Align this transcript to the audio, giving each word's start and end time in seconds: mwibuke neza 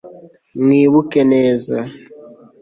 mwibuke 0.61 1.21
neza 1.33 1.77